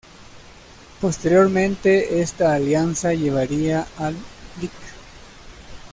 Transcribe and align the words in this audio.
Posteriormente 0.99 2.21
esta 2.21 2.55
alianza 2.55 3.13
llevaría 3.13 3.85
al 3.99 4.15
Lic. 4.59 4.71